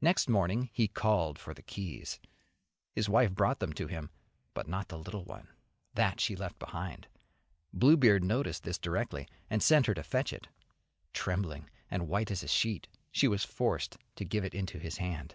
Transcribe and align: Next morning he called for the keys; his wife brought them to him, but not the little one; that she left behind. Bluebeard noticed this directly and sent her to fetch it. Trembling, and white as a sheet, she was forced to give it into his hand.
Next 0.00 0.28
morning 0.28 0.70
he 0.72 0.86
called 0.86 1.40
for 1.40 1.52
the 1.52 1.60
keys; 1.60 2.20
his 2.94 3.08
wife 3.08 3.32
brought 3.34 3.58
them 3.58 3.72
to 3.72 3.88
him, 3.88 4.10
but 4.54 4.68
not 4.68 4.86
the 4.86 4.96
little 4.96 5.24
one; 5.24 5.48
that 5.94 6.20
she 6.20 6.36
left 6.36 6.56
behind. 6.60 7.08
Bluebeard 7.72 8.22
noticed 8.22 8.62
this 8.62 8.78
directly 8.78 9.26
and 9.50 9.60
sent 9.60 9.86
her 9.86 9.94
to 9.94 10.04
fetch 10.04 10.32
it. 10.32 10.46
Trembling, 11.12 11.68
and 11.90 12.06
white 12.06 12.30
as 12.30 12.44
a 12.44 12.46
sheet, 12.46 12.86
she 13.10 13.26
was 13.26 13.42
forced 13.42 13.98
to 14.14 14.24
give 14.24 14.44
it 14.44 14.54
into 14.54 14.78
his 14.78 14.98
hand. 14.98 15.34